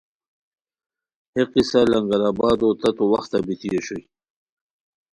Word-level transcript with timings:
ہے 1.33 1.41
قصہ 1.51 1.81
لنگرآبادو 1.91 2.69
تتو 2.79 3.03
وختہ 3.11 3.39
بیتی 3.45 3.67
اوشوئے 3.73 4.03